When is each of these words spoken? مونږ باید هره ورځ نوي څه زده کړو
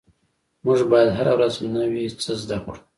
مونږ 0.65 0.79
باید 0.91 1.09
هره 1.17 1.31
ورځ 1.37 1.53
نوي 1.77 2.05
څه 2.23 2.31
زده 2.41 2.57
کړو 2.63 2.79